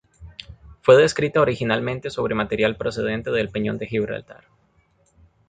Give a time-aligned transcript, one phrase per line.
[0.81, 4.45] Fue descrita originalmente sobre material procedente del Peñón de Gibraltar.